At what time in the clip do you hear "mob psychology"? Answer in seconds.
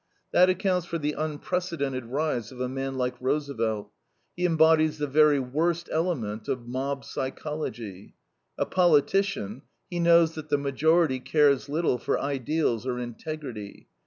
6.67-8.15